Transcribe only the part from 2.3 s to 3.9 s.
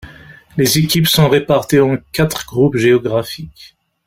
groupes géographiques.